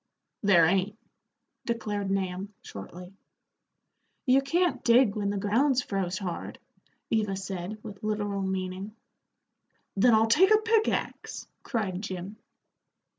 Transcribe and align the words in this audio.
"There 0.41 0.65
ain't," 0.65 0.97
declared 1.67 2.09
Nahum, 2.09 2.55
shortly. 2.63 3.13
"You 4.25 4.41
can't 4.41 4.83
dig 4.83 5.15
when 5.15 5.29
the 5.29 5.37
ground's 5.37 5.83
froze 5.83 6.17
hard," 6.17 6.57
Eva 7.11 7.35
said, 7.35 7.77
with 7.83 8.01
literal 8.03 8.41
meaning. 8.41 8.95
"Then 9.95 10.15
I'll 10.15 10.25
take 10.25 10.49
a 10.51 10.57
pickaxe," 10.57 11.47
cried 11.61 12.01
Jim. 12.01 12.37